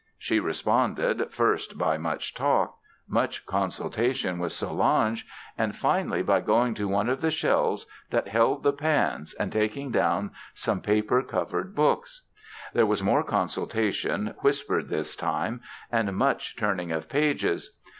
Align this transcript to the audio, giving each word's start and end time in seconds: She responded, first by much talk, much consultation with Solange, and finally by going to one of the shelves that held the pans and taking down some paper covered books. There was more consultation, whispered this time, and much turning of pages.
She 0.17 0.39
responded, 0.39 1.31
first 1.31 1.77
by 1.77 1.99
much 1.99 2.33
talk, 2.33 2.73
much 3.07 3.45
consultation 3.45 4.39
with 4.39 4.51
Solange, 4.51 5.27
and 5.59 5.75
finally 5.75 6.23
by 6.23 6.41
going 6.41 6.73
to 6.73 6.87
one 6.87 7.07
of 7.07 7.21
the 7.21 7.29
shelves 7.29 7.85
that 8.09 8.27
held 8.27 8.63
the 8.63 8.73
pans 8.73 9.35
and 9.35 9.51
taking 9.51 9.91
down 9.91 10.31
some 10.55 10.81
paper 10.81 11.21
covered 11.21 11.75
books. 11.75 12.23
There 12.73 12.87
was 12.87 13.03
more 13.03 13.21
consultation, 13.21 14.33
whispered 14.39 14.89
this 14.89 15.15
time, 15.15 15.61
and 15.91 16.11
much 16.17 16.55
turning 16.57 16.91
of 16.91 17.07
pages. 17.07 17.77